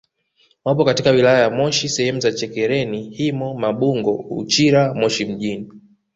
Wapo 0.65 0.85
katika 0.85 1.11
wilaya 1.11 1.39
ya 1.39 1.49
Moshi 1.49 1.89
sehemu 1.89 2.19
za 2.19 2.31
Chekereni 2.31 3.09
Himo 3.09 3.53
Mabungo 3.53 4.15
Uchira 4.29 4.93
Moshi 4.93 5.25
mjini 5.25 5.71